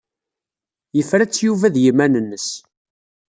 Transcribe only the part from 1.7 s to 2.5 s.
yiman-nnes.